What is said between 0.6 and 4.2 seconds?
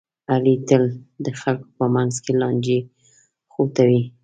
تل د خلکو په منځ کې لانجې خوټوي.